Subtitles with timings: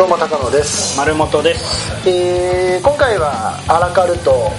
[0.00, 2.08] どうも高野です、丸本です。
[2.08, 4.50] えー今回はアラカルト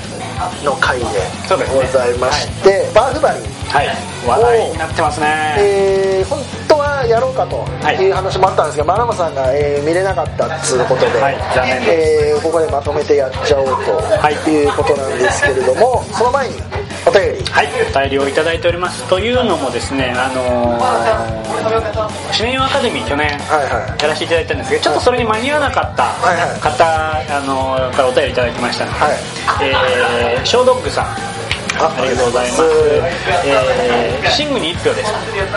[0.64, 1.06] の回で
[1.50, 1.82] そうですね。
[1.82, 3.50] ございまして、バーフバリー。
[3.74, 3.88] はい。
[4.28, 5.56] 話題になってますね。
[5.58, 7.96] えー本当はやろうかとはい。
[7.98, 11.36] いう話もあったんですけど、マラマさんが、えー見れなかったっつうことで、はい。
[11.58, 14.36] 残念でえーここでまとめてやっちゃおうはい。
[14.46, 16.62] ということなんですけれども、その前に
[17.08, 17.68] お便りはい。
[17.96, 19.08] お便りをいただいております。
[19.10, 24.02] というのもですねあのー、シネアカデミー去年はいはい。
[24.02, 26.60] やらせていただいたんですけどちょっとそれに間に合わなかったはいはい。
[26.60, 28.86] 方、あのーからお便りいただきました。
[28.86, 29.14] ので、はい。
[30.36, 31.32] えーショードッグさん。
[31.82, 32.62] あありがとうございます、
[33.48, 35.12] えーシングに1票です。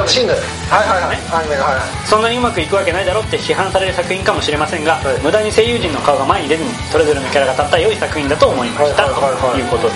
[0.09, 0.39] シングル。
[0.71, 1.19] はいはいはい。
[1.41, 2.07] アニメのはいはい。
[2.07, 5.21] そんなにうまくいくわけないだろうって批判される作品かもしれませんが、はい。
[5.21, 9.53] 無駄に声優陣の顔が前に出ずにそれぞれのキャラが立った良い作品だと思いました、はいはいはいはい。
[9.53, 9.95] ということで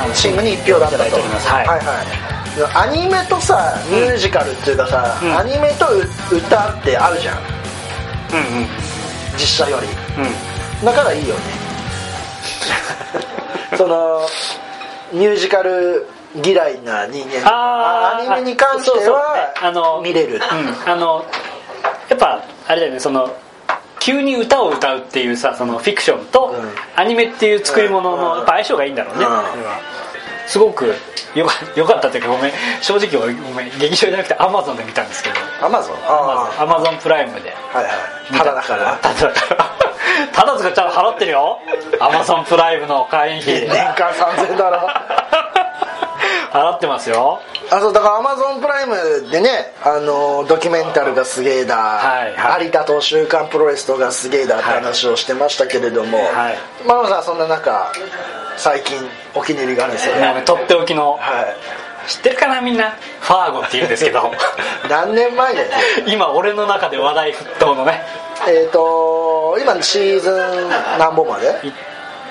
[0.00, 1.06] あのシングに1票だったと。
[1.06, 1.48] いただいます。
[1.48, 2.88] はい、はいはい。
[2.88, 5.38] アニメとさミュージカルっていうかさ、うん。
[5.38, 5.86] アニメと
[6.34, 7.38] 歌ってあるじゃん。
[7.38, 8.66] うんうん。
[9.34, 9.86] 実写より。
[9.86, 10.84] うん。
[10.84, 11.40] だからいいよね。
[13.76, 14.20] その
[15.12, 16.06] ミュージカル
[16.44, 17.48] 嫌いな人間。
[17.48, 18.32] あー。
[18.32, 20.34] アニメに関してはあの見れる。
[20.86, 20.92] うん。
[20.92, 21.24] あの
[22.08, 23.00] やっぱあれだよね。
[23.00, 23.30] その
[24.00, 26.70] 急に歌を歌うっていうさそのフィクションとうん。
[27.00, 28.20] アニメっていう作り物うん。
[28.20, 29.26] のやっぱ相性がいいんだろうね、
[30.46, 30.86] すごく
[31.34, 35.36] よかよかったっていうかごめん正直俺ごめん劇場じゃなくてアマゾンで見たんですけど。
[35.64, 35.96] アマゾン？
[36.06, 37.52] あアマゾンプライムで。
[37.74, 38.38] あはいはい。
[38.38, 38.96] ただだから。
[39.02, 39.12] た。
[39.14, 39.78] だだから
[40.32, 41.58] ただとかちゃんと払ってるよ。
[42.00, 44.88] アマゾンプライムの会員費年間3000だろ
[46.52, 47.40] 払ってますよ。
[47.70, 52.64] あそうだからアマゾンプライムでねあのドキュメンタルがすげえだ、はいはい。
[52.66, 56.58] 有田と「週刊プロレス」とがすげえだって話をしてましたけれども、はい。
[56.86, 57.92] マロさんそんな中
[58.56, 58.96] 最近
[59.34, 60.42] お気に入りがあるんですよね。
[60.44, 61.56] とっておきのはい。
[62.10, 62.94] 知ってるかなみんな？
[63.20, 64.32] ファーゴって言うんですけど。
[64.88, 65.68] 何年前だよ
[66.06, 68.02] 今俺の中で話題沸騰のね。
[68.46, 71.54] えっと今シーズン何本まで？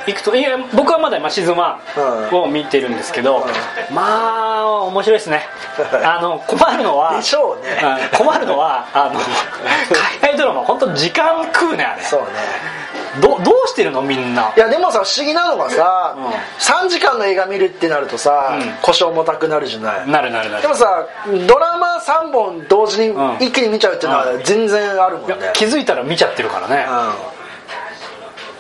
[0.08, 3.46] いくといや僕はまだ今シーズン1を見てるんですけど、
[3.92, 5.44] まあ面白いですね。
[6.04, 7.82] あの困るのはでしょうね。
[8.12, 12.04] うん困るのはあの海外ドラマ本当時間食うねあれ。
[12.04, 12.28] そうね。
[13.22, 14.54] どどうしてるのみんな。
[14.56, 16.26] いやでもさ不思議なのがさ、うん。
[16.86, 18.78] 3時間の映画見るってなるとさ、うん。
[18.82, 20.10] 故たくなるじゃない？
[20.10, 20.62] なるなるなる。
[20.62, 21.04] でもさ
[21.48, 23.36] ドラマ3本同時にうん。
[23.40, 26.86] 一気に見ちゃうっていうのは全然あるもんね、気づいたら見ちゃってるからね。
[26.90, 26.94] う
[27.34, 27.37] ん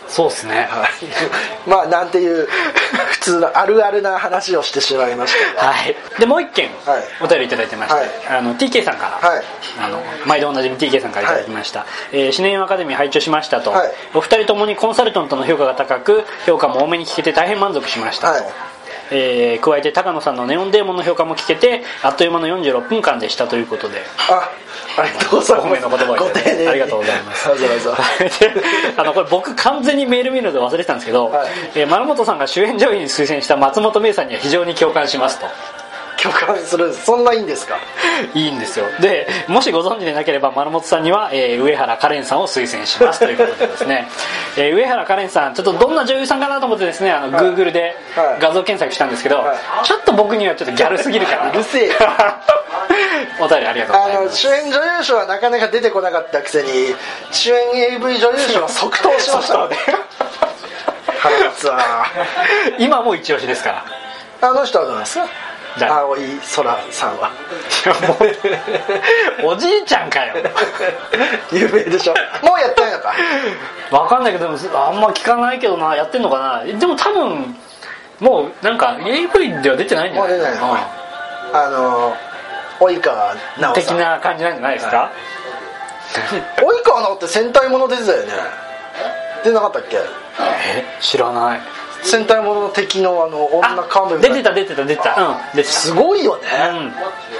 [0.07, 0.67] そうっすね。
[0.69, 0.89] はい。
[1.69, 2.47] まあなんていう
[3.11, 5.65] 普通のあるあるな話をしてしまいました。
[5.65, 5.95] がはい。
[6.19, 7.03] でもう一件はい。
[7.21, 8.09] お便りいただいてまして、はい。
[8.39, 9.43] あの TK さんから、はい。
[9.83, 11.29] あの毎度おなじみ TK さんからい。
[11.29, 13.91] ただきました、えーシネマアカデミー拝聴しましたと、はい。
[14.13, 18.27] お二人ともにコンサルタントの評価が高く評価も多めに聞けて大変満足しました。
[18.27, 18.76] と、はい
[19.11, 24.01] えー加えて高野さんのネオンデーモンの評価も聞けてあっという間の46分間でしたということで。
[24.29, 24.49] あ
[24.99, 25.81] ありがとうございます。
[25.81, 26.19] の言葉をい。
[26.19, 27.49] たごだいありがとうございます。
[28.97, 31.49] あのこれ僕完全にメール見るので忘れてたんですけど、はい。
[31.75, 35.45] えー丸本さんが主演女優に推薦した松本芽衣さんには非常に共感しますと
[36.21, 36.93] 共感する。
[36.93, 37.77] そんないいんですか？
[38.33, 38.85] いいんですよ。
[38.99, 43.19] でもしご存知でなければ丸本さんには、えー上原カレンさんを推薦します。
[43.19, 44.07] ということでですね、
[44.57, 47.45] えー上原カレンさんちょっとどんな女優さんかなと思ってですねあの、はい。
[47.45, 48.41] Google ではい。
[48.41, 49.57] 画像検索したんですけど、はい。
[49.85, 51.91] ちょっと僕にはちょっとギャルすぎるかなうるせえ。
[53.39, 54.37] お便りありがとうございます。
[54.37, 56.95] 主演女優賞はなかなか出てこなかったくせに
[57.31, 57.57] 主演
[57.95, 59.75] AV 女優賞は即答しましたので。
[61.19, 61.79] 腹立つわ。
[62.79, 63.83] 今も一押しですか
[64.41, 64.49] ら。
[64.49, 65.25] あの人はどうですか？
[65.25, 65.46] 誰
[65.85, 66.21] 青井
[66.55, 67.31] 空さんは。
[69.43, 70.35] おじいちゃんかよ。
[71.51, 72.13] 有名でしょ。
[72.43, 73.13] もうやってないのか
[73.91, 75.95] わかんないけどでもあんま聞かないけどな。
[75.95, 76.63] やってんのかな。
[76.63, 77.55] でも多分
[78.19, 80.31] もうなんか AV では出てないんじゃない？
[80.31, 80.77] もう出てないのうん。
[81.55, 82.15] あの
[82.79, 85.11] 及川直的な感じなんじゃないですか、
[86.57, 88.33] 及川直って戦隊もの出てたよね。
[89.43, 89.97] 出なかったっけ？
[89.97, 91.61] え知らない
[92.03, 95.21] 戦隊ものの敵のあの女幹部みたいな出てた出てた出てた。
[95.21, 95.73] うん出てた。
[95.73, 96.43] すごいよね。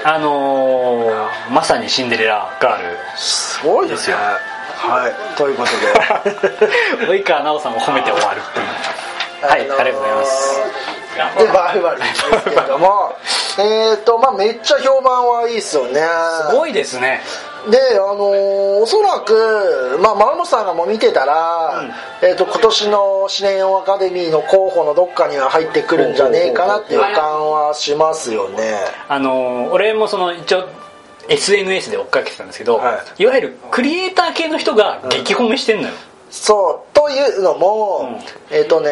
[0.04, 0.08] うん。
[0.08, 2.96] あのー、まさにシンデレラガール。
[3.16, 5.36] すごいですよはい。
[5.36, 7.06] ということで。
[7.06, 8.66] 及川奈緒さんを褒めて終わるっていう。
[9.40, 10.60] はい、ありがとうございます。
[11.38, 13.16] でバーフバリーですけれども。
[13.58, 16.00] えっとまあめっちゃ評判はいいっすよね。
[16.48, 17.22] すごいですね
[17.70, 21.90] であのーおそらく、まあ、丸本さんがもう見てたら、
[22.22, 28.78] えー、と今年のシネオンアカデミーの候補のどっかには入ってくるんじゃねえかなっていう予感はしますよね。
[29.08, 30.68] あのー俺もその一応
[31.28, 33.26] SNS で追っかけてたんですけど、、はい。
[33.26, 35.94] わゆるクリエイター系の人が激褒めしてんのよ、
[36.30, 38.18] そうというのも、
[38.50, 38.56] うん。
[38.56, 38.90] えっ、とね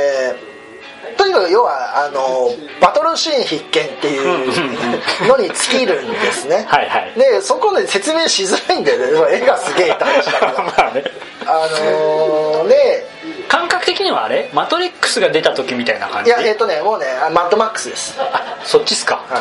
[1.17, 2.51] とにかく要はあの
[2.81, 6.67] バトルシーン必見っていうのに尽きるんですね。
[6.71, 7.13] はいはい。
[7.19, 9.37] でそこで説明しづらいんだよね。
[9.39, 10.53] 絵がすげえ大事だから。
[10.65, 11.05] まあね。
[11.47, 13.07] あのー、で
[13.49, 14.51] 感覚的にはあれ？
[14.53, 16.31] マトリックスが出た時みたいな感じ？
[16.31, 18.19] いやえっ、とねもうねあマッドマックスです。
[18.19, 19.21] はあそっちっすか。
[19.31, 19.37] い。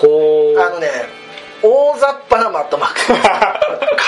[0.00, 0.88] ほうあのね
[1.62, 3.12] 大雑把なマッドマックス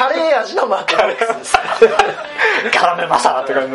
[0.03, 1.57] カレー味のマッドマックスです。
[1.57, 3.67] って感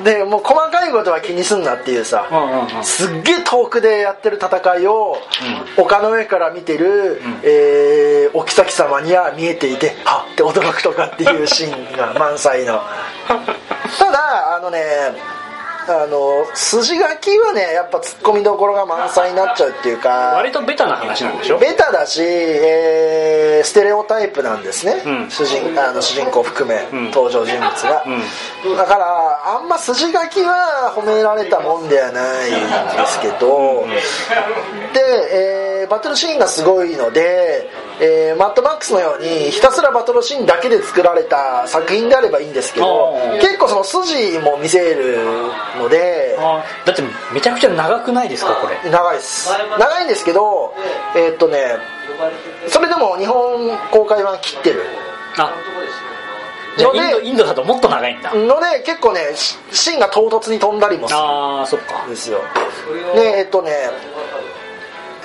[0.00, 5.16] じでもう細かいことは気にすんなっていうさ、うんうんうんすっげえ遠くでやってる戦いを、
[5.76, 12.80] 丘の上から見てる、えーお妃様には見えていてはっって驚くとかっていうシーンが満載の。
[13.98, 15.14] ただあのね
[15.88, 21.58] あの筋書きはねやっぱツッコミどころが満載になっちゃうっていうか割とベタな話なんでしょ？
[21.58, 25.30] ベタだし、えーステレオタイプなんですね、うん。
[25.30, 27.06] 主人あの主人公含め、ん。
[27.10, 28.04] 登場人物が、
[28.76, 33.86] だからあんま筋書きは褒められたもんではないんですけど、
[34.92, 35.00] で、
[35.80, 45.18] えーバトルシーンがすごいので、えーマッドマックスのようにひたすらバトルシーンだけで作られた作品であればいいんですけど結構その筋も見せる
[45.76, 47.02] のであだって
[47.32, 48.90] めちゃくちゃ長くないですかこれ？
[48.90, 49.50] 長いです。
[49.78, 50.74] 長いんですけど
[51.14, 51.76] えーっとね
[52.68, 54.82] それでも日本公開版切ってる。
[55.38, 55.52] あ。
[56.78, 58.34] じゃあインドインドだともっと長いんだ。
[58.34, 62.04] ので結構ねシシーンが唐突に飛んだりもするああそっか。
[62.06, 62.40] んですよ。
[63.14, 63.70] でえーっとね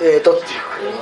[0.00, 0.40] えーっと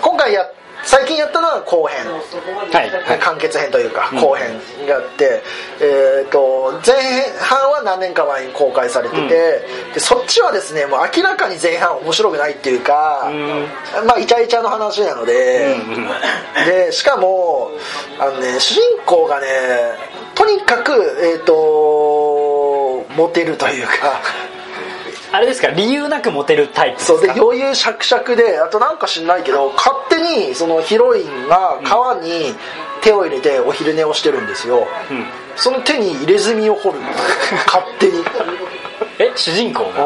[0.03, 0.45] 今回や
[0.85, 2.07] 最近やったのは後編。
[2.07, 3.19] はいはい。
[3.19, 5.43] 完結編というか後編があって、
[5.81, 6.97] えー、と前
[7.39, 9.63] 半は何年か前に公開されてて、
[9.95, 13.31] でそっちはですねもう明らかに前半面白くないっていうか、
[14.07, 16.09] まあイチャイチャの話なので、うんうん。
[16.67, 17.71] でしかも
[18.19, 19.47] あの、ね、主人公がね
[20.35, 20.93] とにかく
[21.23, 24.21] えっ、とモテるというか
[25.33, 27.19] あれですか理由なくモテるタイプですか？
[27.19, 32.55] そうで余裕しゃくしゃくであとなんか知んないけど勝手にそのヒロインが川に
[33.03, 35.25] 手を入れてお昼寝をしてるんですよ、うん。
[35.57, 36.99] その手に入れ墨を掘る
[37.67, 38.25] 勝手に。
[39.19, 40.01] え主人公が？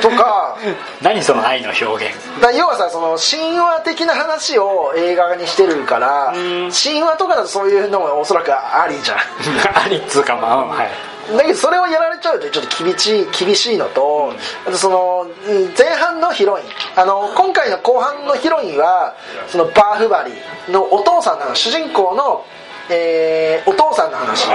[0.00, 0.56] とか
[1.02, 2.40] 何その愛の表現？
[2.40, 6.70] だ要はさその神話的な話を映画にしてるからん。
[6.72, 9.18] 神話とかだとそういうのもおそらくありじゃん。
[9.84, 10.90] ありっつうかまあはい
[11.36, 14.32] だけどそれをやられちゃうとちょっと厳しい厳しいのと、
[14.66, 16.64] あとそのうん前半のヒロイン。
[16.96, 19.14] あの今回の後半のヒロインは
[19.48, 20.32] そのバーフバリ
[20.72, 22.44] のお父さんの主人公の、
[22.90, 24.50] えーお父さんの話、ん。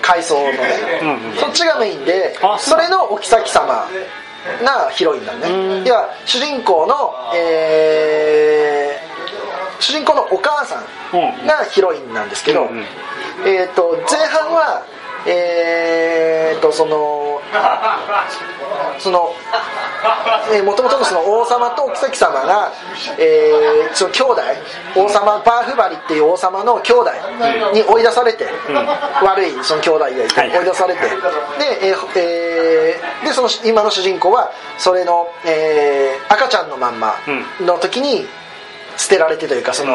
[0.00, 0.58] 回想のね、
[1.02, 3.86] うんうんそっちがメインであそれのお妃様
[4.64, 5.40] がヒロインなん。
[5.40, 9.12] ねでは主人公の、えー
[9.80, 10.84] 主人公のお母さん。
[11.46, 12.84] がヒロインなんですけど、うんうん。
[13.44, 14.82] えー、と前半は
[15.26, 17.40] えー、とその
[18.98, 19.34] その
[20.64, 22.72] もともとのその王様とお妃様が、
[23.18, 24.42] えーその兄弟
[24.96, 27.10] 王様バーフバリっていう王様の兄弟
[27.74, 28.46] に追い出されて、
[29.22, 31.08] 悪いその兄弟がいて、はい追い出されてで,、
[31.88, 37.14] えーえーでその今の主人公はそれの、えー赤ちゃんのまんま
[37.60, 38.26] の時に
[38.96, 39.92] 捨てられてというかその、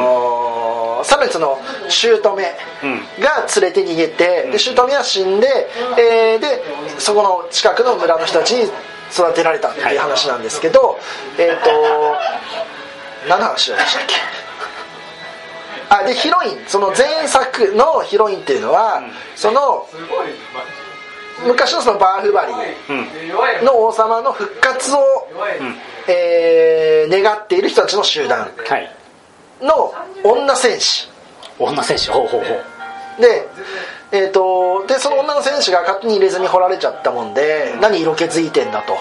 [1.04, 1.58] 差別の
[1.90, 2.52] 姑が連
[3.62, 5.48] れて逃げて、で姑は死んで、
[5.98, 6.62] えーで
[7.00, 8.64] そこの近くの村の人たちに
[9.12, 10.98] 育てられたっていう話なんですけど、
[11.38, 11.70] えっ、と
[13.30, 14.16] 何の話でしたっけ？
[15.90, 16.66] あでヒロイン。
[16.68, 19.02] その前作のヒロインっていうのは、
[19.36, 19.88] その
[21.46, 22.54] 昔のそのバーフバリ
[22.90, 23.66] うん。
[23.66, 24.98] の王様の復活を、
[26.08, 28.40] えー願っている人たちの集団。
[28.68, 28.97] はい
[29.62, 31.10] の女戦士。
[31.60, 33.22] 女選手ほうほうほう。
[33.22, 33.48] で,、
[34.12, 38.96] えー、とでその女の戦士が勝手に入れずに掘られちゃったもんで、何色気づいてんだと、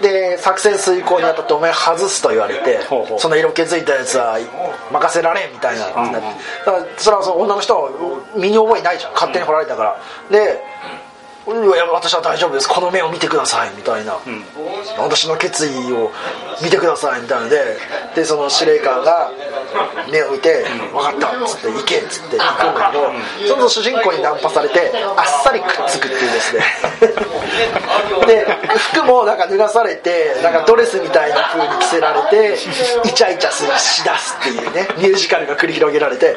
[0.00, 3.18] でで作戦遂行にあたってお前外すと言われてほうほう。
[3.20, 4.38] その色気づいたやつは
[4.90, 6.06] 任せられんみたいな、うん。
[6.06, 6.26] うんだか
[6.72, 7.90] らそれはその女の人は
[8.36, 9.12] 身に覚えないじゃん。
[9.12, 9.96] 勝手に掘られたから、
[10.30, 10.60] で
[11.92, 12.68] 私は大丈夫です。
[12.68, 14.18] この目を見てくださいみたいな、
[14.98, 16.10] 私の決意を
[16.60, 17.44] 見てくださいみたいな。
[17.44, 17.78] ので
[18.16, 19.30] でその司令官が
[20.10, 26.62] 目を見て「分かった」っつって「行け」っつって行くんだけどその主人公にナンパされてあっさりくっつくっていうですね。
[28.26, 28.46] で
[28.92, 32.58] 服もなんか脱がされてなんかドレスみたいな風に着せられて
[33.04, 36.36] イチャイチャするしだすっていうねミュージカルが繰り広げられて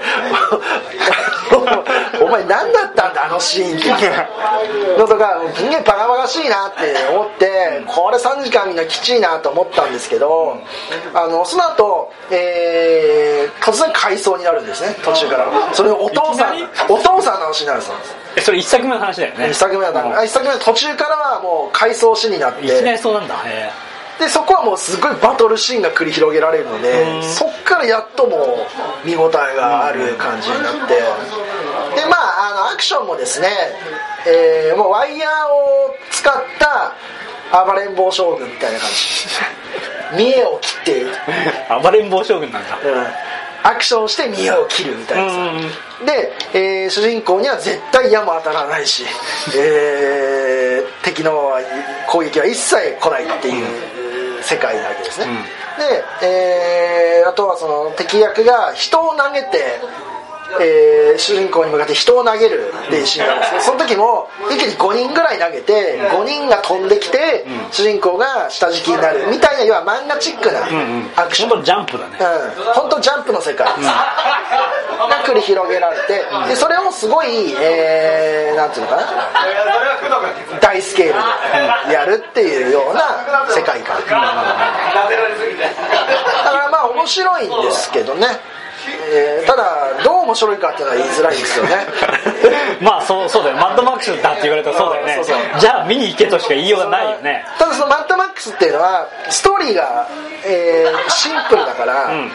[2.21, 4.99] お前何だったんだあのシーンって。
[4.99, 10.57] のとかすげえバカバカしいなって思ってこれ3時間みんなきちいなと思ったんですけど
[11.13, 13.29] あのその後、えー
[13.61, 15.73] 突然回想になるんですね途中から。
[15.73, 16.55] それお父さん
[16.89, 17.87] お父さんの話になるんで
[18.37, 18.45] す。
[18.45, 19.45] それ一作目の話だよね。
[19.47, 20.13] 1作目はだうん。
[20.13, 22.65] 1作目の途中からはもう回想詩になって。
[22.65, 23.35] いきなりそうなんだ。
[23.45, 23.71] へ
[24.19, 28.35] でそこはもうすごいバトルシーンが繰り広げられるのでそっからやっとも
[29.05, 31.01] う見応えがある感じになって
[31.99, 33.49] でまああのアクションもですね、
[34.25, 38.95] えーもうワイヤーを使った暴れん坊将軍みたいな感じ。
[40.17, 42.77] 見栄を切って、うん、暴れん坊将軍なんだ。
[43.61, 49.05] アクションして見栄を切るみたいなさ、うんで、えー主人公には絶対矢も当たらないし、
[49.55, 51.53] えー敵の
[52.07, 53.61] 攻撃は一切来ないってい
[54.39, 55.79] う世界なわけですね、うん。
[55.79, 59.79] で、えーあとはその敵役が人を投げて、
[60.61, 67.71] えー主人公に向かって人を投げるっていうシーンがあるんですけどその時も一気に5人ぐらい投げて5人が飛んできてうん。
[67.71, 71.09] 主人公が下敷きになるみたいな要は漫画チックなうんうん。
[71.15, 71.49] アクション。
[71.49, 72.17] ほんとジャンプだね。
[72.57, 73.67] うん、本当ジャンプの世界。
[73.67, 79.03] です、 が繰り広げられてでそれをすごい、えー、なんていうのかな？
[80.61, 81.13] 大スケール
[81.87, 83.97] でやるっていうような世界観。
[83.97, 84.17] だか
[86.57, 87.49] らまあ面白いん。
[87.61, 88.27] ですけどね、
[89.11, 91.71] えーただどう面白いかっていうのは言いづらいんですよね。
[92.81, 93.55] まあそうそうだよ。
[93.57, 95.21] マッドマックスだって言われたらそうだよね。
[95.59, 97.45] じゃあ見に行けとしか言いようがないよね。
[97.57, 100.07] ただそのマッドマスっていうのはストーリーが、
[100.45, 102.31] えーシンプルだから、うん。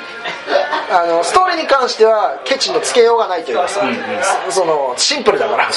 [0.90, 3.80] あのストーリーに関してはケチのつけようがないというかさ、
[4.50, 5.68] そそのシンプルだから。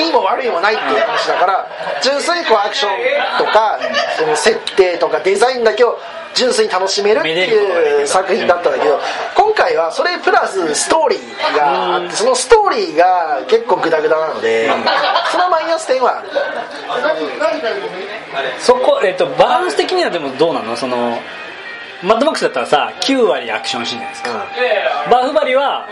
[0.00, 1.66] いいも悪いもないっていう話だから
[2.02, 2.92] 純粋にこうアクション
[3.38, 3.78] とか
[4.18, 5.98] その設定とかデザインだけを
[6.34, 8.98] 純粋に楽しめるっていう作品だったんだけど
[9.36, 14.70] 今回はそれプラスストーリーがあってそのストーリーが結構グダグダなので
[15.30, 16.28] そのマイナス点はある。
[18.58, 20.76] そこ、えっと、バランス的にはでもどうなの？
[20.76, 21.18] その
[22.02, 24.46] マッドマックスだったらさ9割アクションシーンじゃないですか、
[25.10, 25.86] バフバリは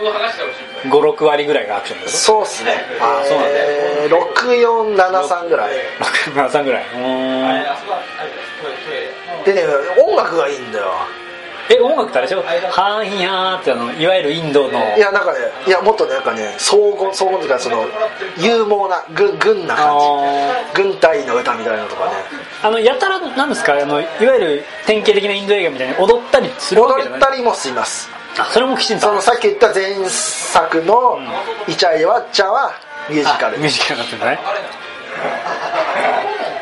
[0.83, 2.73] 56割ぐらいがアクションそうっすね。
[2.99, 4.15] あーそうなんだえー
[5.35, 5.75] 6473ぐらい。
[6.35, 6.85] 63ぐらい。
[9.45, 9.61] でね
[10.05, 10.85] 音楽がいいんだよ。
[11.69, 12.41] え音楽ってあれでしょ？
[12.43, 14.97] ハーヒヤーってあのいわゆるインドの。
[14.97, 17.85] いやなんかねいやもっとねなんかね荘厳荘厳というかその
[18.37, 19.99] 勇猛な軍軍な感あ
[20.75, 21.10] じ軍隊
[21.61, 22.11] みたいなのとかね。
[22.63, 23.73] あのやたらなんですか？
[23.73, 27.19] あのいわゆる典型的なインド映画みたいに踊ったりするわけじゃない？
[27.19, 28.09] 踊ったりもします。
[28.39, 29.07] あそれもきちんと？
[29.07, 31.19] そのさっき言った前作の
[31.67, 32.73] 「イチャイワッチャ」は
[33.09, 33.55] ミュージカル。
[33.55, 34.39] あミュージカルになってるんだね。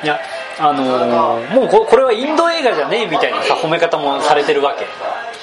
[0.03, 0.19] いや
[0.59, 4.85] あのーもうここれはインド映画じゃねえみたいなさ褒め方もされてるわけ。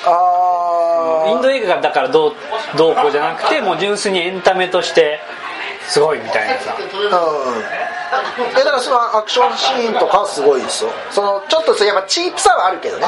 [0.05, 2.35] ああインド映画だからどう
[2.77, 5.21] どうこうじゃなくてもう純粋にエンタメとして
[5.88, 6.76] すごいみたいなさ。
[6.78, 7.62] うん。
[8.52, 10.90] えだからそのアクションシーンとかはすごいですよ。
[11.11, 13.07] そのちょっとやっぱチープさはあるけどね。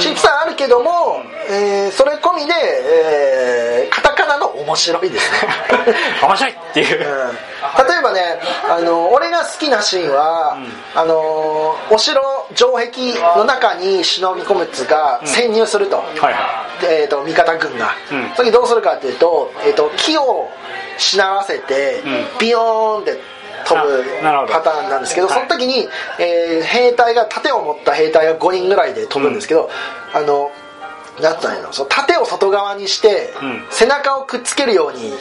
[0.00, 5.38] チープさはあるけども、えーそれ込みで、えーカタカナの面白いですね。
[6.22, 7.86] 面白いっていう、うん。
[7.86, 10.56] 例えばねあの俺が好きなシーンは、
[10.94, 12.22] あのお城
[12.54, 12.90] 城壁
[13.36, 18.32] の中に忍び込むっつうか、潜入すると,、はいはえー、と味方軍が、うん。
[18.36, 20.48] その時どうするかっていうと,、えー、と木を
[21.02, 22.38] しならせて、ん。
[22.38, 23.18] ビヨーンって
[23.64, 24.04] 飛ぶ
[24.48, 25.36] パターンなんですけどはい。
[25.36, 29.68] その時に、えー兵隊が盾を持った兵隊が5人ぐらいで飛ぶんですけど、
[30.14, 30.50] あの
[31.20, 33.64] なんていうのその盾を外側にして、うん。
[33.70, 35.12] 背中をくっつけるように、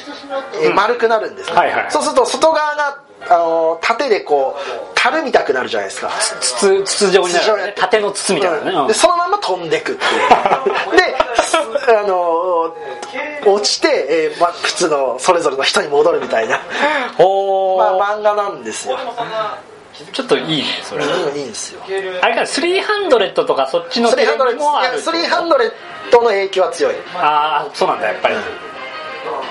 [0.64, 1.92] えー丸くなるんですね、はいはい。
[1.92, 6.10] そうすると外側があの盾でこう樽みたくなるじゃないですか。
[6.42, 8.88] 筒筒状になる、ね、縦の筒みたいなね、うん。
[8.88, 10.08] でそのまま飛んでくってい
[10.94, 10.98] う。
[10.98, 11.31] です
[11.62, 12.76] あの
[13.46, 16.60] 落ちて、えーま、普通のそれぞれの人に戻るみたいな、
[17.18, 18.98] おー、まあ、漫画なんですよ。
[20.14, 21.08] ちょっといいねそれ、い
[21.42, 21.82] いんですよ。
[22.22, 25.72] あれから300とかそっちのスリーハンドレッテレビもあるドスリーハンドレッ
[26.12, 26.96] ドの影響は強い。
[27.16, 28.36] ああそうなんだやっぱり。
[28.36, 28.38] う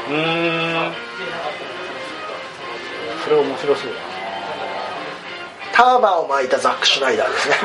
[0.09, 0.93] ーん。
[3.23, 4.10] それ面白そう
[5.81, 7.57] ターバンを巻いたザック・シュナイダーですね。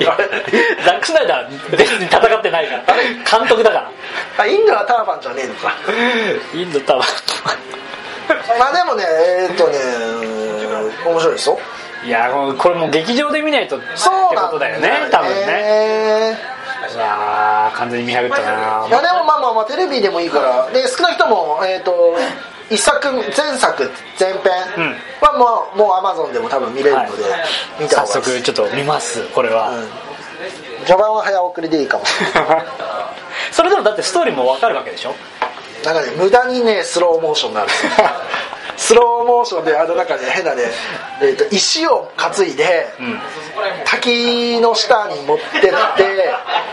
[0.86, 3.38] ザック・スナイダー別に戦ってないから。
[3.38, 3.90] 監督だから。
[4.38, 5.74] あインドはターバンじゃねえのか。
[6.54, 7.04] インド多分
[8.58, 9.78] まあでもねえーっとね
[11.04, 11.58] 面白いですよ。
[12.02, 16.38] いやこれもう劇場で見ないとってそうなんことだよね多分ね。
[16.94, 18.86] いやー完全に見破ったな。
[18.88, 20.66] いやでもまあまあまあテレビでもいいから。
[20.72, 22.16] で少なくともえっ、と
[22.70, 24.42] 一作前作前編
[25.20, 27.24] はもうもうアマゾンでも多分見れるので、
[27.80, 28.42] 見た早方がいい。
[28.42, 29.88] 速ちょっと見ますこれは、うん。
[30.86, 32.04] 序盤は早送りでいいかも。
[32.06, 32.64] しれない
[33.52, 35.14] それでもだってストーリーもわかるわけでしょ？
[35.84, 37.70] なんかね無駄にねスローモーションがある
[38.76, 40.62] スローモーションであの中で変なね、
[41.22, 43.18] えー、と石を担いで、ん。
[43.84, 45.70] 滝の下に持ってって、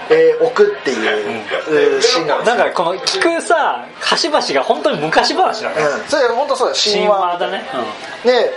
[0.09, 2.01] えー置くっていう、うん。
[2.01, 2.55] シーンなんですよ。
[2.57, 6.81] なんかこの聞くさ端々が本当に昔話だね、うん、それ本当そうだよ。
[6.83, 7.63] 神神話話だね、
[8.25, 8.53] で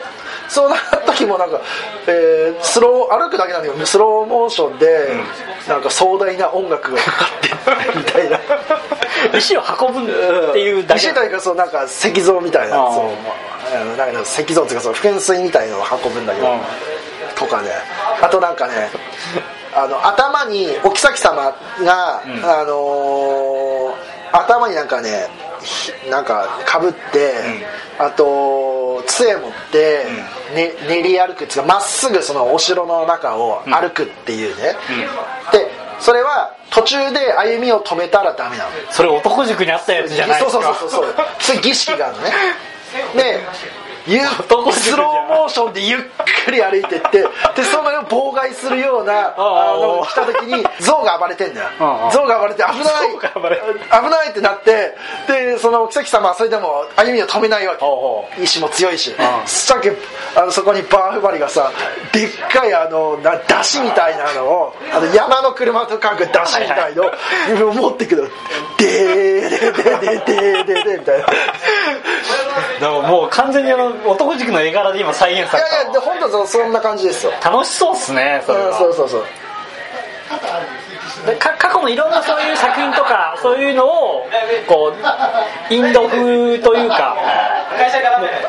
[0.48, 0.74] その
[1.06, 1.60] 時もなんか、
[2.06, 5.14] えースロー歩くだけなんだけどスローモーションで、
[5.68, 7.48] なんか壮大な音楽がかかって
[7.92, 8.38] るみたいな
[9.38, 11.00] 石を運ぶっていうだけ。
[11.00, 13.04] 石というかそうなんか石像みたいなあーそう。
[13.74, 16.60] あのなんか石像っていうかそう噴水みたいのを運ぶんだけど、うん
[17.36, 17.70] とかね
[18.22, 18.74] あとなんかね
[19.74, 25.28] あの頭にお妃様が、んあのー頭になんかね
[25.62, 27.34] ひなんかかぶって、
[27.98, 30.04] あと杖持って、
[30.54, 34.74] ね、練り歩くっていうかまっすぐそのお城の中を歩くっていうね、
[35.52, 35.63] で
[36.00, 38.70] それは途中で歩みを止めたらダメなの。
[38.90, 40.60] それ男塾にあったやつじゃないですか。
[40.60, 41.14] そうそうそうそう。
[41.40, 41.56] そう。
[41.56, 42.32] いう儀式があるのね。
[43.14, 43.40] で
[44.06, 46.00] ゆスローモーションでゆっ
[46.44, 47.28] くり歩いてってで
[47.64, 51.68] その妨害するようなあの来た時に象が暴れてんだよ。
[52.12, 54.02] 象が暴れて危ない。
[54.02, 54.94] 危ないってなって
[55.26, 58.42] でその妃様はそれでも歩みを止めないわけ。
[58.42, 59.14] 意志も強いし。
[59.46, 59.92] そしたっけ
[60.36, 61.72] あのそこにバーフバリがさ
[62.12, 67.04] でっかいあのな出汁みたいなのをあの山の車と書く出汁みたいの
[67.68, 68.30] を持ってくる
[68.78, 69.58] でーで
[70.18, 71.24] でででででみたいな。
[71.24, 71.28] い
[72.80, 77.32] だからもう完全にあの男塾の絵柄で今再現されやいやでた本当そそんな感じですよ。
[77.42, 79.24] 楽しそうっすねそれうんはそうそうそう。
[81.38, 84.26] 過去のいろんなそういう作品とかそういうのを
[84.66, 84.92] こ
[85.70, 87.16] うインド風というか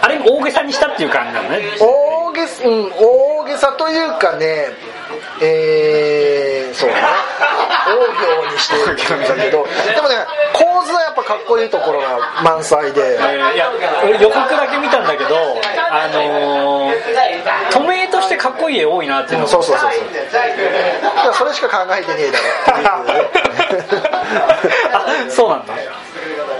[0.02, 1.62] あれ大げさにしたっていう感じなのね。
[1.80, 4.68] 大げさ、うん、大げさというかね
[5.42, 6.96] えー、そうね
[7.86, 10.15] 大行にしてるんだけど でもね
[10.54, 13.15] 構図はやっぱかっこいいところが満載で。
[13.15, 13.72] えーいや
[14.04, 15.36] 俺予告だけ見たんだけど
[15.89, 16.94] あのー、
[17.72, 20.01] 都名としてかっこいい絵多いなっていうのそうそうそうそう
[21.04, 22.39] だからそれしか考えてねえだ
[22.89, 23.36] ろって
[23.75, 24.01] いう。
[24.01, 24.10] ね
[24.94, 25.74] あそうなんだ。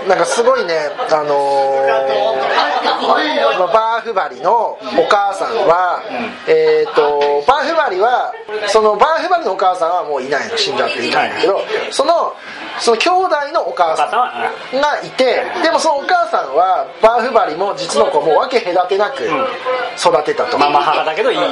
[0.08, 1.86] なんかすごいねあのー
[3.58, 4.78] まあバーフバリのお
[5.08, 6.02] 母さんは、
[6.46, 8.32] えっ、とバーフバリは
[8.68, 12.34] そのバーフバリのお母さんはもういないの死んじゃっていないんだけど、その
[12.80, 19.22] その兄弟のお母さんはがいてでもそのお母さんはバーフバリも実の子も分け隔てなく
[19.96, 21.44] 育てたと、ママ母だけどいいいい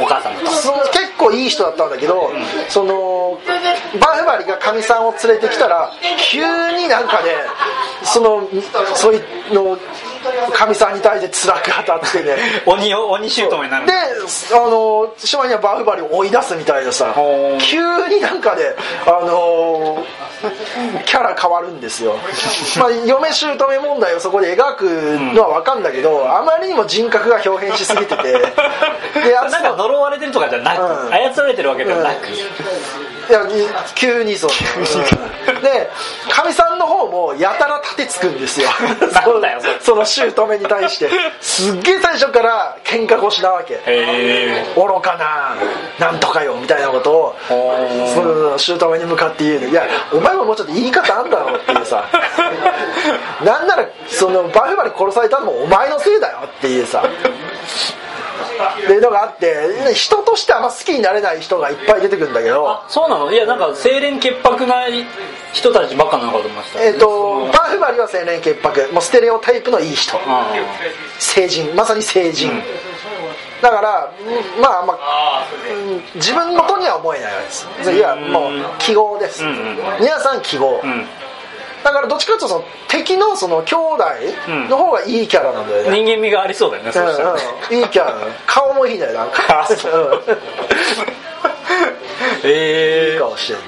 [0.00, 0.50] お母さんだと。
[0.50, 2.30] その結構いい人だったんだけど、
[2.68, 3.38] その
[3.98, 5.90] バーフバリがかみさんを連れてきたら
[6.30, 6.40] 急
[6.76, 7.30] になんかね
[8.04, 8.48] その
[8.94, 9.20] そうい
[9.50, 9.78] うの
[10.52, 12.36] かみさんに対して辛く当たってね。
[12.66, 17.14] 鬼を鬼姑になるであのしまいにはバーフバリを追い出すみたいなさ
[17.60, 17.78] 急
[18.08, 18.62] になんかね
[19.06, 20.04] あの
[21.04, 22.16] キャラ変わるんですよ、
[22.78, 24.84] まあ、嫁姑問題をそこで描く
[25.34, 28.32] のは分かんだけど、あまりにも人格が表変しすぎてて。
[29.22, 31.12] であなんか呪われてるとかじゃなく、うん。
[31.12, 32.30] 操られてるわけではなく、い
[33.32, 33.46] や
[33.94, 35.88] 急にそう、うんで
[36.30, 38.68] かみさんの方もやたら立てつくんですよ。
[39.80, 41.10] その姑に対して。
[41.40, 43.80] すっげえ最初から喧嘩腰なわけ。
[44.74, 45.56] 愚かな
[45.98, 47.36] なんとかよみたいなことを。
[48.14, 49.68] その姑に向かって言うの。
[49.68, 52.08] いやお前ももうちょっと言い方あんだろっていうさ。
[53.44, 57.02] なんならそのバフバリ殺されたのもお前のせいだよっていうさ。
[58.84, 62.82] っていうのがあって人としてあんま好きになれない人がいっぱい出てくるんだけど。
[62.88, 64.84] そうなのいやなんか清廉潔白な
[65.52, 66.82] 人たちばっかなのかと思いました。
[66.82, 70.16] えっ、とバーフバリは青年潔白もうステレオタイプのいい人。
[70.26, 70.52] あ
[71.18, 72.50] 成人まさに成人、
[73.62, 81.04] だからうんまあまあうん自分ごとには思えないわけですいやもう記号です、んうん皆さん記号、あうん。
[81.84, 84.04] だからどっちかっていうとその敵のその兄弟
[84.68, 87.34] の方がいいキャラなんだよね、人間味がありそうだよね、そうしたら。
[87.34, 87.82] ねうんうん。
[87.82, 88.14] いいキャラ。
[88.46, 89.66] 顔もいいんだよなんか
[92.40, 93.58] あそううんいいええ顔してる。
[93.60, 93.64] ね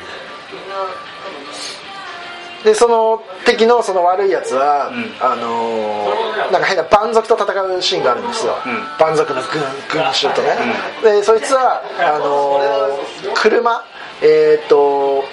[2.64, 5.12] でその敵のその悪いやつは、ん。
[5.20, 8.56] あのーなんか変な蛮族と戦うシーンがあるんですよ、ん。
[8.98, 9.42] 蛮族の
[9.90, 10.56] 軍軍衆とね、
[11.02, 13.85] でそいつはあのー車
[14.20, 15.24] えーっと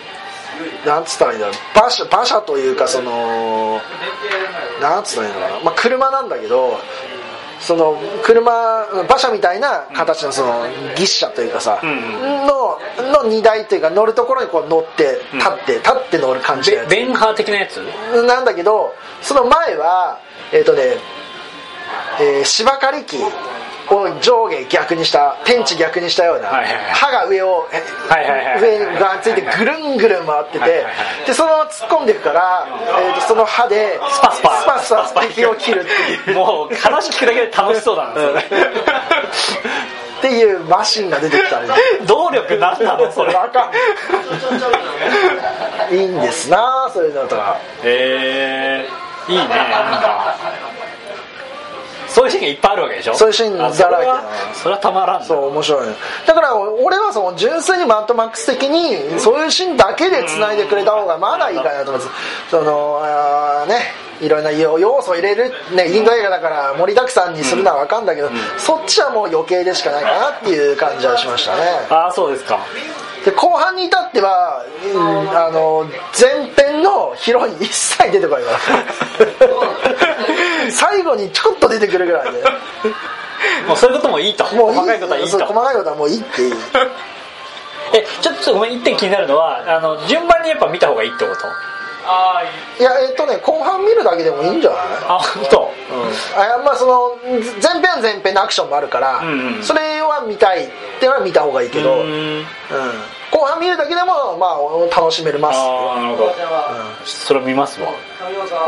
[0.85, 1.55] なんつったらいいんだろう。
[1.79, 3.79] 馬車馬車というかその
[4.81, 6.79] なんつったらいいのかな、まあ、車なんだけど
[7.59, 10.63] その車馬車みたいな形のその
[10.95, 12.79] 牛車というかさ、んの
[13.23, 17.77] の荷台というか乗るところにこう乗って立って、立って乗る感じのやつベンハー的なやつ？
[18.25, 20.19] なんだけどその前は
[20.53, 20.81] えっ、とね、
[22.21, 23.17] えー芝刈り機
[23.91, 26.83] を上下逆にした天地逆にしたような、はいはいはい。
[26.93, 27.67] 刃が上を、
[28.61, 30.85] 上にがついてぐるんぐるん回ってて、
[31.27, 32.67] でそのまま突っ込んでいくから、
[33.01, 34.49] えー、とその刃でスパスパ。
[34.59, 35.83] スパスパスパ敵を切るっ
[36.23, 36.35] ていう。
[36.37, 38.39] もう話聞くだけで楽しそうだなそれ
[40.19, 41.73] っていうマシンが出てきたんで。
[42.05, 43.33] 動力なんなのそれ。
[45.91, 45.95] い。
[45.95, 47.57] いんですなそういうのとか。
[47.83, 50.35] へえいいねなんか
[52.09, 53.13] そういうシーンがいっぱいあるわけでしょ？
[53.15, 54.07] そういうシーンだらけ。
[54.07, 55.25] あそれはたまらんな。
[55.25, 55.87] そう面白い。
[55.87, 55.93] ね
[56.25, 62.09] だから俺はその純粋にマッドマックス的にそういうシーンだけで繋いでくれた方がまだいいかなと思います
[62.51, 63.01] その
[63.67, 63.75] ね
[64.21, 71.61] いろんな要要素を入れるねインド映画だから盛りだくさんにするのは分かんだけど、そっちはもう余計でしかないかなっていう感じはしましたね。
[71.89, 72.59] ああそうですか。
[73.23, 75.85] で後半に至っては、うんあの
[76.19, 79.98] 前編のヒロイン一切出てこないから
[80.71, 82.43] 最後にちょっと出てくるぐらいで。
[83.67, 84.43] もうそういうこともいいと。
[84.55, 84.77] もういい。
[84.77, 85.45] 細かいことはいいと。
[85.45, 86.55] 細かいことはもういいっていう。
[87.93, 91.47] えちょっとごめん一点気になるのはあの順番にやっぱ見た方がいいってこと？
[92.79, 94.79] いやえっとね後半見るだけでもいいんじゃない？
[95.07, 95.71] あ本当。
[96.37, 99.63] あいやまあその前編は前編のアクションもあるから、んうん。
[99.63, 100.69] それは見たいっ
[100.99, 102.39] てのは見た方がいいけど、ううん。
[102.41, 102.45] ん
[103.31, 106.35] 後半見るだけでもまあ楽しめます、ああなるほど。
[107.05, 107.91] それ見ますわ。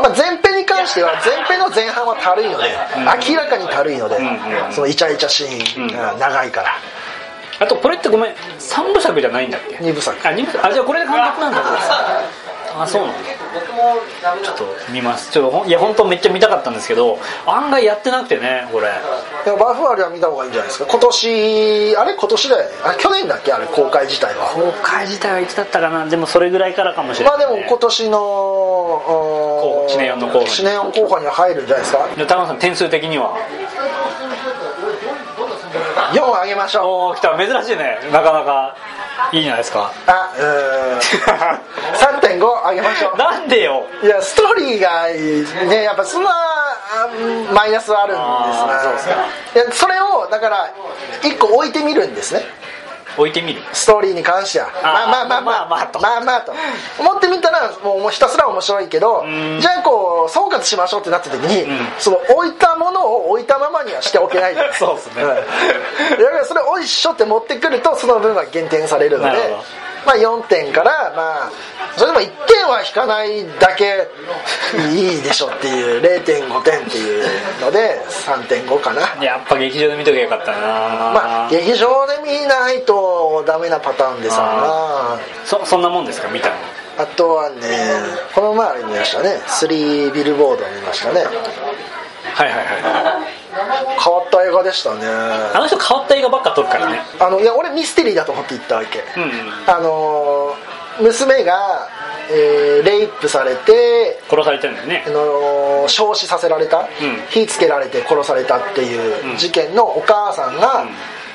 [0.02, 2.64] まあ、前編に関しては前編の前半はたるいので、
[3.28, 4.20] 明らかにたるいので、ん
[4.66, 4.72] うん。
[4.72, 6.70] そのイチャイチャシーンが長いから、
[7.60, 9.78] あとこれってごめん三部作じゃないんだっけ？
[9.80, 10.16] 二部作。
[10.26, 10.66] あ二部作。
[10.66, 11.62] あじゃあこれで完結なんだ
[12.74, 13.28] あそうなんだ。
[14.42, 15.30] ちょっと見ます。
[15.32, 18.90] ちょっといや本当めっちゃ見たかったんですけど案外やってなくてねこれ。
[19.44, 20.86] でもバフアリは見た方がいいんじゃないですか。
[20.86, 22.14] 今年あれ？
[22.14, 22.76] 今年だよね。
[22.84, 23.52] あ去年だっけ？
[23.52, 24.46] あれ公開自体は。
[24.54, 26.06] 公開自体はいつだったかな？
[26.06, 30.50] でもそれぐらいからかもしれない、まあでも今年のシネヨンの候補に。
[30.50, 32.08] シネヨン候補には入るんじゃないですか？
[32.16, 33.36] で高野さん点数的には
[36.14, 36.84] ？4をあげましょう。
[36.84, 37.36] おお来た。
[37.36, 37.98] 珍しいね。
[38.12, 38.76] なかなか
[39.32, 39.92] いいじゃないですか。
[40.06, 40.98] あうーん。
[42.40, 43.16] 3.5あげましょう。
[43.16, 43.86] なんでよ。
[44.02, 47.08] いやストーリーがねやっぱそんなあ
[47.52, 49.14] マイナスはあるんですがあーそうですか。
[49.54, 50.70] いやそれをだから
[51.22, 52.44] 1個置いてみるんですね
[53.16, 53.62] 置いてみる？
[53.72, 54.70] ストーリーに関しては。
[54.82, 56.00] まあまあまあまあまあまあと。
[56.00, 56.52] まあまあと。
[56.98, 59.60] 思ってみたらもうもうひたすら面白いけどん。
[59.60, 61.78] じゃあこう総括しましょうってなった時に、ん。
[61.98, 64.56] その置いたものを置いたままにはしておけない。
[64.78, 65.22] そうっすね。
[65.22, 65.26] ん。
[65.26, 65.42] だか
[66.38, 69.56] らそれをおいしょって持ってくるとその分は減点されるので
[70.04, 71.50] まあ4点からまあ
[71.96, 74.08] それでも1点は引かないだけ
[74.92, 77.24] いいでしょっていう0.5点っていう
[77.60, 79.02] ので3.5かな。
[79.22, 80.58] やっぱ劇場で見ときゃよかったな。
[80.58, 85.20] まあ劇場で見ないとダメなパターンでさな。
[85.44, 86.28] そそんなもんですか？
[86.28, 86.54] 見たの？
[86.98, 87.58] あとはね
[88.34, 89.40] この前あれ見ましたね。
[89.46, 91.20] 3ビルボード見ましたね。
[91.20, 93.21] はいはいはい
[93.52, 95.06] 変わった映画でしたね。
[95.06, 97.00] あの人変わった映画ばっか撮るからね。
[97.20, 99.30] あのいや俺ミステリーだと思って行ったわけ、うんうん。
[99.66, 100.54] あの
[101.00, 101.88] 娘が、
[102.30, 105.04] えーレイプされて殺されてるんだよね。
[105.06, 106.88] あの焼死させられた、ん。
[107.30, 109.36] 火つけられて殺されたっていううん。
[109.36, 110.84] 事件のお母さんが、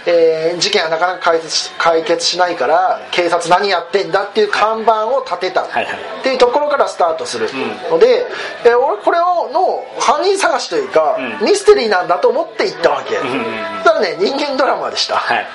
[0.10, 5.64] えー事件はなかなか解決し解決しないから警察何やってんだっていう看板を立てた。
[5.64, 5.68] っ
[6.24, 7.50] ていうところからスタートする。
[7.92, 8.26] ので、
[8.64, 11.46] えー俺これをの犯人探しというか、うん。
[11.46, 15.46] ミステリーなんだと思って行ったわけ、んうだね人間ドラマでした、はい。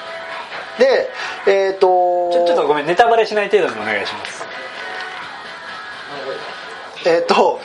[0.78, 1.10] で
[1.46, 4.44] えっ、とちょちょっとごめんネタバレしない程度にお願いします。
[7.06, 7.58] えっ、と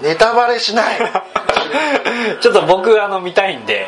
[0.00, 0.98] ネタバレしない。
[2.40, 3.86] ちょっと僕あの見たいんで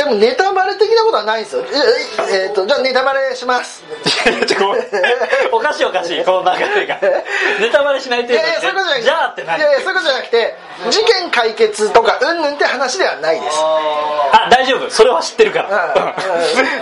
[0.00, 1.62] でもネタバレ的なことはないんですよ。
[1.62, 3.84] ええーとじゃあネタバレします。
[5.52, 6.24] おかしいおかしい。
[6.24, 6.96] この流れが。
[7.60, 10.56] ネタバレしない程度にいやいやそういうことじゃなくてじゃあって何いやいやそういうことじゃなくて
[10.88, 13.58] 事件解決とかうんぬんって話ではないです。
[13.60, 14.90] あ大丈夫。
[14.90, 15.94] それは知ってるから。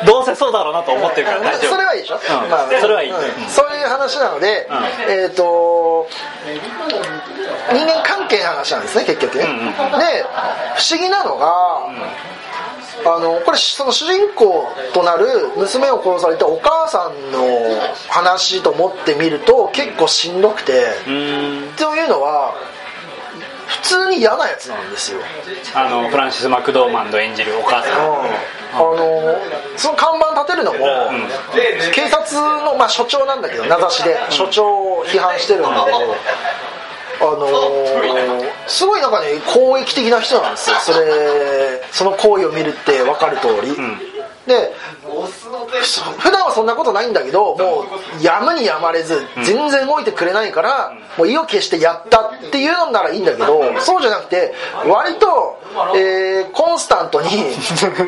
[0.02, 1.70] う どうせそうだろうなと思ってるから大丈夫。
[1.72, 2.50] それはいいでしょ、うん。
[2.50, 3.48] まあそれはいいうんうん。
[3.48, 5.12] そういう話なので、うん。
[5.12, 6.08] えっ、と
[7.72, 9.56] 人間関係の話なんですね結局ね、うんうん。
[9.56, 10.24] うんで
[10.76, 11.82] 不思議なのが、
[13.04, 17.40] あのこれその主人公となる娘を殺されたお母さんの
[18.08, 21.10] 話と思ってみると結構しんどくて、と
[21.94, 22.54] いうのは
[23.66, 25.20] 普通に嫌なやつなんですよ、
[25.74, 28.58] あのフランシス・マクドーマンの演じるお母さん。
[28.70, 29.38] あの
[29.76, 31.28] その看板立てるのも、ん。
[31.92, 36.14] 警察の、まあ、所長なんだけど名指しで所長を批判してるんだけど
[37.20, 40.76] あのーすごいなんかね攻撃的な人なんですよ。
[40.84, 43.98] それその行為を見るって分かる通り、ん。
[44.46, 44.72] で
[46.18, 47.84] 普段はそんなことないんだけども
[48.20, 54.54] うやむにやまれず全然動いてくれないから、もう意を決してやったっていうのならいいんだけどそうじゃなくて
[54.86, 55.58] 割と、
[55.94, 57.28] えーコンスタントに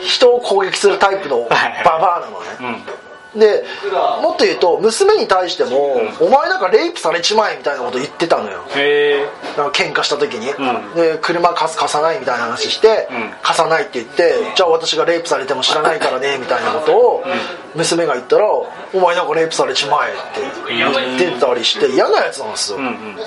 [0.00, 3.64] 人を攻撃するタイプのババアなのね、うんで
[4.22, 8.62] もっと言うと娘に対しても、お前なんかレイプされちまえみたいなこと言ってたのよ。
[9.56, 10.94] なんか喧嘩した時に、ん。
[10.94, 13.32] で車貸す貸さないみたいな話して、ん。
[13.42, 17.24] 貸さないって言ってじゃあ私がレイプされても知らないからねみたいなことを
[17.74, 18.68] 娘が言ったら「お
[19.00, 20.14] 前なんかレイプされちまえ」っ
[20.66, 23.16] て言ってたりして嫌なやつなんですよ、うんうん。
[23.16, 23.22] で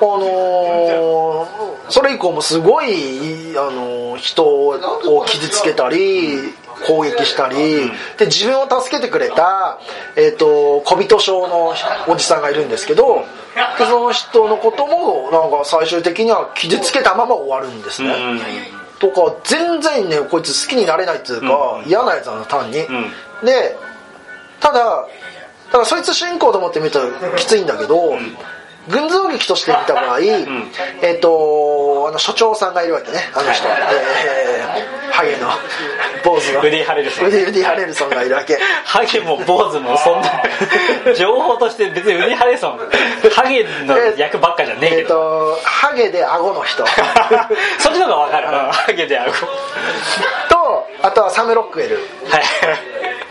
[0.00, 7.56] あのーそれ以降もすごい、あのー人を傷つけたり攻撃したり、
[8.18, 9.78] で自分を助けてくれた、
[10.16, 11.74] えー、と小人症の
[12.08, 13.24] おじさんがいるんですけど
[13.78, 18.40] でその人のこともなんか最終的には傷つけたまま終わるんですね、うん。
[18.98, 22.86] とか全然ねこいつ好きになれないっていうか、嫌なやつなの単に、ん。
[23.44, 23.76] で
[24.60, 25.06] ただ
[25.72, 28.16] ただそいつ主人公と思って見たらきついんだけど、
[28.88, 35.48] 群像劇として見た場合、えっ、とあの所長さんがいるわけねあの人、えー、ハゲの
[36.26, 38.58] 坊主のウディハレルソンウディハレルソンがいるわけ。
[38.84, 40.42] ハゲも坊主もそんな
[41.14, 42.80] 情報として別にウディ・ハレソン
[43.32, 46.84] ハゲの役ばっかじゃねええっ、けど、とハゲで顎の人。
[47.78, 48.46] そっちの方が分かる。
[48.72, 49.32] ハゲである
[50.48, 51.96] とあとはサム・ロックウェル。
[52.28, 52.42] はい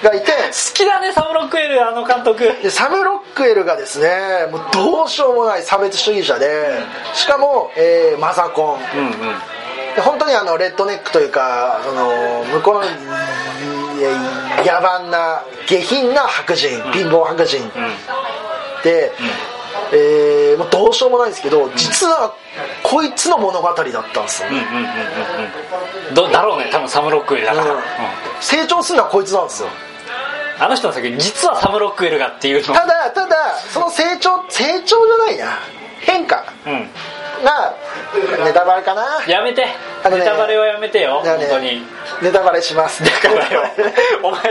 [0.01, 0.23] がい。
[0.23, 2.55] て好きだねサム・ロックウェルあの監督。
[2.63, 6.79] でサム・ロックウェルがですねもうどうしようもない差別主義者で
[7.13, 8.97] しかも、えーマザコン。
[8.97, 9.35] うんうん
[9.95, 12.87] で本当にあのレッドネックというかその向こうのい
[14.65, 17.59] 野蛮な下品な白人貧乏白人。
[18.83, 19.11] で、
[19.93, 22.33] えーもうどうしようもないんですけど実は
[22.83, 24.49] こいつの物語だったんですよ。
[24.49, 24.63] ね、
[26.15, 27.81] うんだろうね多分サム・ロックウェルだから、うん。
[28.41, 29.69] 成長するのはこいつなんですよ。
[30.59, 32.73] あの人の作品実はサム・ロックウェルがっていうの。
[32.73, 33.35] ただただ
[33.69, 35.59] その成長成長じゃないな。
[36.01, 36.45] 変化。
[36.65, 36.89] うん
[37.43, 37.75] が
[38.45, 39.23] ネタバレかな？
[39.27, 39.65] やめて、
[40.03, 41.21] あのねネタバレはやめてよ。
[41.23, 41.81] 本当に。
[42.21, 43.03] ネタバレします。
[43.03, 43.63] だだからよ
[44.23, 44.41] お前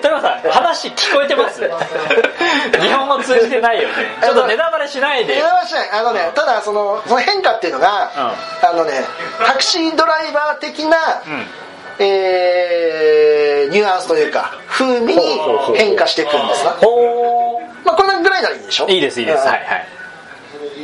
[0.00, 1.60] 富山さん話聞こえてます？
[2.80, 3.94] 日本語通じてないよね。
[4.22, 5.36] ちょっとネタバレしないで。
[5.36, 5.90] よいやしない。
[5.90, 8.92] あのねただそのその変化っていうのが、あのね
[9.46, 11.46] タクシードライバー的な、うん。
[12.00, 15.22] えーニュアンスというか風味に
[15.76, 16.72] 変化していくんですな。
[16.72, 18.88] ほまあこれぐらいならいいでしょ？
[18.88, 19.42] いいですいいです。
[19.42, 19.46] うん。
[19.48, 19.86] はいはい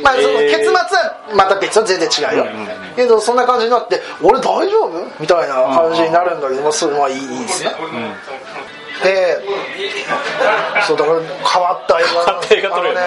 [0.03, 0.57] まあそのえー。
[0.57, 2.67] 結末はまた別は全然違うよ、うんうんうん。
[2.95, 7.71] けどそんな感じになって「俺大丈夫?」みたいな感じになるんだけど、まあそれはいいですね、
[9.03, 9.37] で
[10.87, 11.19] そうだから
[11.53, 12.55] 変わった映画なんです。
[12.55, 13.01] 変わったね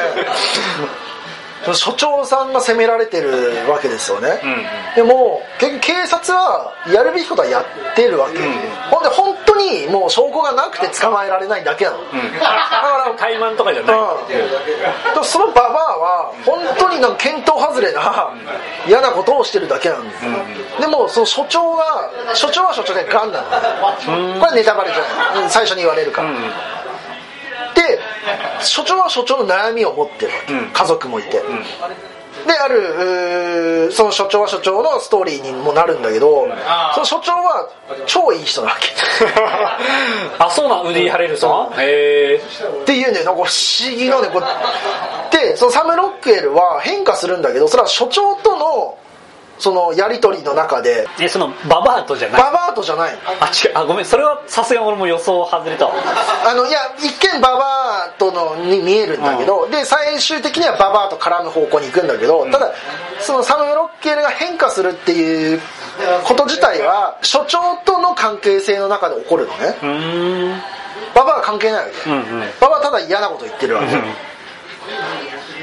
[1.72, 7.64] 所長さんが責められてるわけですよね、うんでも結局警察はやるべきことはやっ
[7.96, 8.38] てるわけ、
[8.90, 12.04] ほんで本当にもう証拠がなくて捕まえられないだけなの、だ
[12.40, 13.96] から怠慢とかじゃない。
[13.96, 18.34] うん、そのババアは本当になんか見当外れな
[18.86, 20.20] 嫌なことをしてるだけなんです、
[20.80, 23.48] でもその所長が所長は所長でガンなの。
[24.40, 25.44] これネタバレじゃない。
[25.44, 25.50] うん。
[25.50, 26.30] 最初に言われるから、
[27.74, 27.98] で
[28.60, 30.32] 所長は所長の悩みを持ってる
[30.72, 31.42] 家族もいて、
[32.46, 36.46] であるその所長は所長のストーリーにもなるんだけど
[36.94, 37.70] その所長は
[38.06, 38.88] 超いい人なわけ。
[40.38, 42.42] あそうなんウディ・ハレルソンへえ
[42.82, 44.46] っていうねなんか不思議なねこれ
[45.30, 48.98] でそのサム・ロックエルは変化するんだけどそれは所長との
[49.58, 51.06] そのやり取りの中で。
[51.20, 52.42] えそのババアとじゃない？
[52.42, 53.72] ババアとじゃないあ違う。
[53.74, 54.04] あごめん。
[54.04, 55.94] それはさすがに俺も予想外れたわ。
[56.46, 62.72] あのいや一見ババアとのに見えるんだけど、で最終的にはババアと絡む方向に行くんだけど、ただ
[63.20, 65.60] そのサム・ロックエルが変化するっていう
[66.24, 70.62] こと自体は所長との関係性の中で起こるのね。
[71.14, 72.40] ババアは関係ないわけ、うんうん。
[72.60, 73.86] ババアはただ嫌なこと言ってるわけ、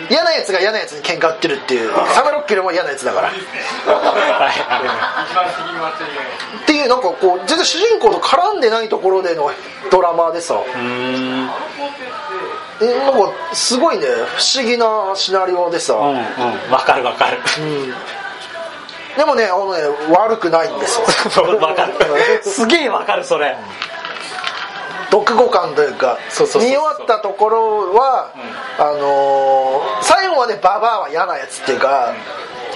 [0.10, 3.30] 嫌なやつが嫌なやつに喧嘩売ってるっていうサム・ロックエルも嫌なやつだから。
[3.30, 3.34] っ
[6.66, 9.52] ていうなんかこう全然主人公と絡んでないところでの
[9.90, 10.56] ドラマでさ
[12.82, 16.18] えなんかすごいね不思議なシナリオでさ、うんうん。
[16.72, 17.38] わかるわかる。
[19.18, 21.06] でもねあのね悪くないんですよ。
[21.60, 21.94] わかる。
[22.44, 23.56] すげえわかるそれ
[25.12, 26.18] 読後感というか
[26.60, 28.32] 見終わったところは、
[28.80, 32.14] あのー最後までババアは嫌なやつっていうか、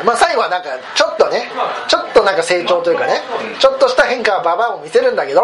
[0.05, 1.49] まあ最後はなんかちょっとね
[1.87, 3.21] ちょっとなんか成長というかね、
[3.59, 5.41] ちょっとした変化はババアも見せるんだけど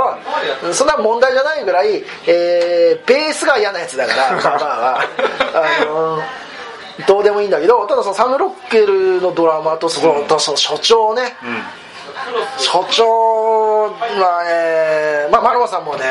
[0.74, 5.02] そんな問題じゃないぐらい、えーベースが嫌なやつだから ババアは。
[5.82, 6.22] あのー
[7.08, 11.36] どうでもいいんだけどただそのサム・ロッケルのドラマとその,、その所長ね、
[12.58, 13.06] 所長
[13.84, 16.02] はね、まあ、マルマさんもね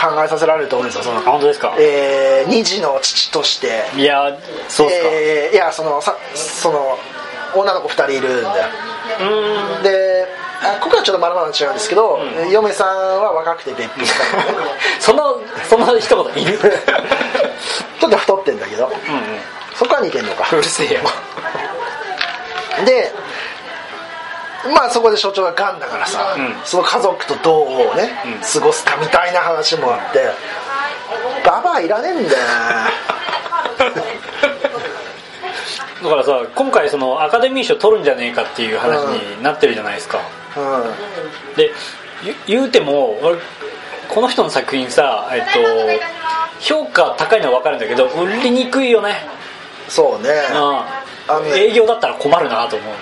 [0.00, 1.74] 考えさせられると思うんですよその、本当ですか？
[1.78, 3.84] えー二児の父として。
[3.96, 4.36] いや
[4.68, 5.08] そうっすか。
[5.10, 6.98] えーいやそのさその
[7.54, 10.26] 女の子2人いるんで。
[10.60, 12.18] あここはちょっとまだまだ違うんですけど、
[12.50, 14.42] 嫁さんは若くて別府した
[14.98, 16.58] そのその一言いる？
[18.00, 18.86] ちょっと太ってんだけど。
[18.86, 18.92] うん
[19.76, 20.48] そこは似てんのか。
[20.50, 21.00] うんうるせえよ。
[22.84, 23.12] で
[24.74, 26.54] まあそこで所長ががんだからさ、うん。
[26.64, 28.40] その家族とどうね、うん。
[28.40, 30.26] 過ごすかみたいな話もあって
[31.44, 32.36] ババアいらねえんだよ。
[36.02, 40.18] だからさ今回そのアカデミー賞取るんじゃねえかっていう話になってるじゃないですか、
[40.56, 40.60] う
[41.52, 41.56] ん。
[41.56, 41.72] で
[42.22, 43.38] ゆ言うても俺
[44.08, 45.48] この人の作品さえっと
[46.60, 49.14] 評価高いのは分かるんだけど売りにくいよね。
[49.88, 50.30] そうね。
[50.52, 51.50] うんあのね。
[51.60, 52.94] 営業だったら困るなと思う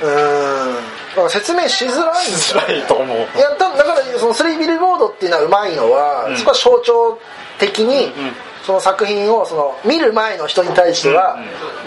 [0.00, 0.74] 本うん。
[1.10, 2.60] だから説明しづらいんですよ。
[2.60, 3.16] 辛いと思う。
[3.16, 6.36] いやだだからそのスリービルボードっていうのはうまいのは、うん。
[6.36, 7.18] そこは象徴
[7.58, 8.32] 的に、うんうん。
[8.62, 11.38] その作品をその見る前の人に対しては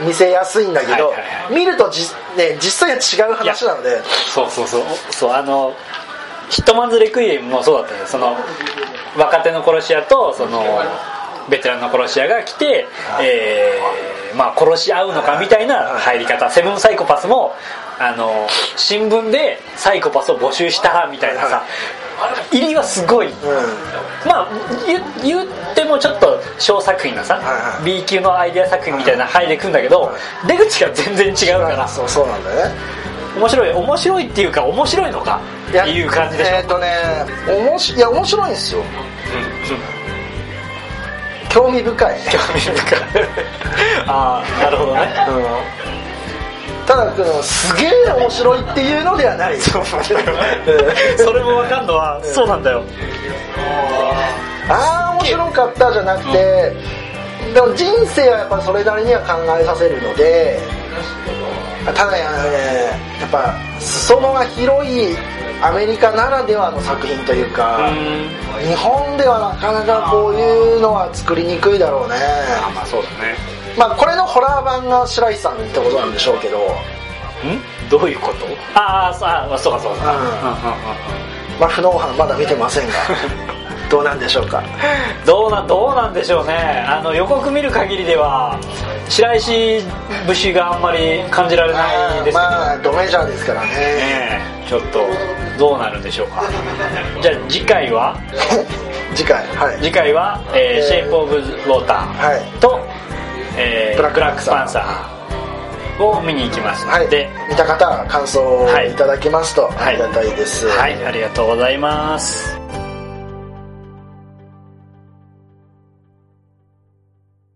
[0.05, 1.13] 見せやすいんだけど、はいはい
[1.45, 1.55] はい。
[1.55, 2.01] 見るとじ、
[2.35, 4.01] ね、実際は違う話なので。
[4.33, 4.83] そうそうそう。
[5.11, 5.73] そうあの
[6.51, 8.35] ヒットマンズ・レクイエムもそうだったよその
[9.17, 10.61] 若手の殺し屋とその
[11.49, 12.87] ベテランの殺し屋が来て、
[13.21, 16.49] えーまあ、殺し合うのかみたいな入り方。
[16.49, 17.53] セブンサイコパスも
[17.99, 21.63] あの新聞でサイコパスを募集したらみたいなさ。
[22.51, 23.27] 入りはすごい。
[23.27, 23.33] うん。
[24.27, 24.47] まあ
[24.85, 28.01] 言言ってもちょっと小作品のさ、はいはい。
[28.01, 30.11] B 級のアイデア作品みたいな入ってくんだけど、
[30.47, 31.87] 出口が全然違うから。
[31.87, 32.75] そうそうなんだよね。
[33.37, 33.71] 面白い。
[33.71, 35.41] 面白いっていうか面白いのか
[35.71, 36.87] っていう感じでしょ、えっ、とね
[37.47, 38.83] おもしいや面白いんですよ
[41.53, 42.19] 興味深い。
[42.31, 42.99] 興味深い
[44.07, 45.01] ああなるほどね。
[45.27, 45.31] う
[46.83, 46.85] ん。
[46.87, 49.59] ただこのすげえ面白いっていうのではない。
[49.59, 49.85] そう。
[49.85, 52.83] それも分かんのはそうなんだよ。
[54.69, 56.73] ああ面白かったじゃなくて、
[57.53, 60.59] でも人生はやっぱそれなりには考えさせるので
[61.85, 62.57] ただねあのね
[63.19, 65.15] やっぱ裾野が広い
[65.61, 67.91] アメリカならではの作品というか、
[68.67, 72.15] 日本ではなかなかこういうのは作りにくいだろうね。
[72.75, 73.35] まあそうだね。
[73.77, 76.57] まあこれのホラー版が白石さんってことなんでしょうけど。
[76.57, 76.61] ん？
[77.89, 78.45] どういうこと？
[78.79, 80.21] ああそうあそうかそうか、うん。
[80.21, 80.31] うんうんうん
[81.59, 82.93] まあ不能犯まだ見てませんが
[83.91, 84.63] どうなんでしょうか？
[85.25, 86.85] どうなどうなんでしょうね。
[86.87, 88.57] あの予告見る限りでは
[89.09, 89.81] 白石
[90.27, 93.67] 節があんまり感じられないですけど、まあドメジャーですからね。
[93.67, 93.73] ね
[94.65, 94.99] えちょっと
[95.59, 96.43] どうなるんでしょうか。
[97.21, 98.15] じゃあ次回は？
[99.13, 99.77] 次回はい。
[99.81, 101.97] 次回は「えーえーシェイプ・オブ・ウォーター
[102.31, 102.79] はい」と
[103.57, 106.87] 「えーブラックパンサー」を見に行きます。
[106.87, 107.03] はい。
[107.03, 108.91] ので、見た方は感想をい。
[108.93, 112.57] ただけますとあはいりがたいです、はい、ありがとうございます